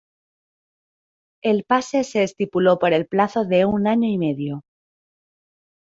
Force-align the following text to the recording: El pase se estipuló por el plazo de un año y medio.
El 1.43 1.63
pase 1.63 2.03
se 2.03 2.23
estipuló 2.23 2.79
por 2.79 2.91
el 2.91 3.05
plazo 3.05 3.45
de 3.45 3.65
un 3.65 3.85
año 3.85 4.09
y 4.09 4.17
medio. 4.17 4.63